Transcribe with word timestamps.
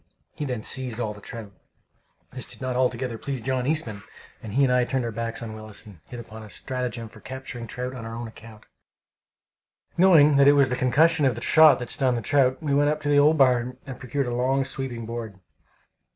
He 0.35 0.45
then 0.45 0.63
seized 0.63 0.99
all 0.99 1.13
the 1.13 1.21
trout. 1.21 1.51
This 2.31 2.47
did 2.47 2.59
not 2.59 2.75
altogether 2.75 3.19
please 3.19 3.39
John 3.39 3.67
Eastman, 3.67 4.01
and 4.41 4.53
he 4.53 4.63
and 4.63 4.73
I 4.73 4.83
turned 4.83 5.05
our 5.05 5.11
backs 5.11 5.43
on 5.43 5.53
Willis, 5.53 5.85
and 5.85 5.99
hit 6.05 6.19
upon 6.19 6.41
a 6.41 6.49
stratagem 6.49 7.07
for 7.07 7.19
capturing 7.19 7.67
trout 7.67 7.93
on 7.93 8.03
our 8.03 8.15
own 8.15 8.27
account. 8.27 8.65
Knowing 9.97 10.37
that 10.37 10.47
it 10.47 10.53
was 10.53 10.69
the 10.69 10.75
concussion 10.75 11.23
of 11.27 11.35
the 11.35 11.41
shot 11.41 11.77
that 11.77 11.91
stunned 11.91 12.17
the 12.17 12.21
trout, 12.23 12.63
we 12.63 12.73
went 12.73 12.89
up 12.89 12.99
to 13.01 13.09
the 13.09 13.19
old 13.19 13.37
barn 13.37 13.77
and 13.85 13.99
procured 13.99 14.25
a 14.25 14.33
long, 14.33 14.65
sweeping 14.65 15.05
board. 15.05 15.39